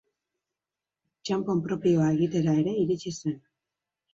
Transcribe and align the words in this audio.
Txanpon 1.23 1.61
propioa 1.67 2.09
egitera 2.17 2.59
ere 2.63 2.77
iritsi 2.87 3.17
zen. 3.19 3.41